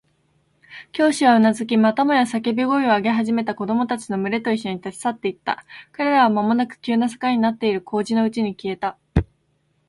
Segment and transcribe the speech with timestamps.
[0.93, 5.63] 教師はうなずき、またもや叫び声を上げ始めた子供たちのむれといっしょに、立ち去っていった。
[5.91, 8.97] 彼らはまもなく急な坂になっている小路のうちに消えた。